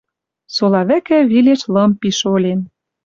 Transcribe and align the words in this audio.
Сола 0.55 0.81
вӹкӹ 0.89 1.17
вилеш 1.31 1.61
лым 1.73 1.91
пиш 1.99 2.19
олен 2.33 2.59